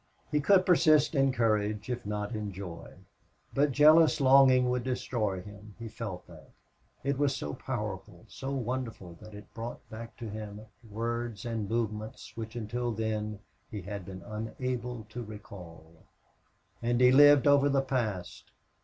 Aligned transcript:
He 0.31 0.39
could 0.39 0.65
persist 0.65 1.13
in 1.13 1.31
courage 1.31 1.87
if 1.87 2.07
not 2.07 2.33
in 2.35 2.51
joy. 2.51 2.91
But 3.53 3.71
jealous 3.71 4.19
longing 4.19 4.67
would 4.71 4.83
destroy 4.83 5.43
him 5.43 5.75
he 5.77 5.87
felt 5.87 6.25
that. 6.25 6.49
It 7.03 7.19
was 7.19 7.35
so 7.35 7.53
powerful, 7.53 8.25
so 8.27 8.49
wonderful 8.49 9.15
that 9.21 9.35
it 9.35 9.53
brought 9.53 9.87
back 9.91 10.17
to 10.17 10.27
him 10.27 10.61
words 10.89 11.45
and 11.45 11.69
movements 11.69 12.35
which 12.35 12.55
until 12.55 12.91
then 12.91 13.41
he 13.69 13.83
had 13.83 14.03
been 14.03 14.23
unable 14.23 15.03
to 15.09 15.21
recall. 15.21 15.97
And 16.81 16.99
he 16.99 17.11
lived 17.11 17.45
over 17.45 17.69
the 17.69 17.83
past. 17.83 18.49